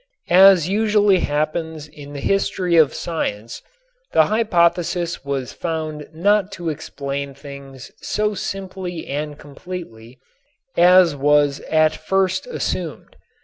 As 0.31 0.67
usually 0.67 1.19
happens 1.19 1.87
in 1.87 2.13
the 2.13 2.19
history 2.19 2.75
of 2.75 2.91
science 2.95 3.61
the 4.13 4.25
hypothesis 4.25 5.23
was 5.23 5.53
found 5.53 6.07
not 6.11 6.51
to 6.53 6.69
explain 6.69 7.35
things 7.35 7.91
so 8.01 8.33
simply 8.33 9.05
and 9.05 9.37
completely 9.37 10.17
as 10.75 11.15
was 11.15 11.59
at 11.69 11.95
first 11.95 12.47
assumed. 12.47 13.15